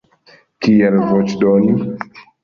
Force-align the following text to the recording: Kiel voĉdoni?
Kiel 0.67 0.97
voĉdoni? 1.09 1.75